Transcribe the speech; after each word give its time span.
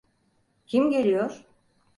Kim 0.65 0.89
geliyor? 0.89 1.45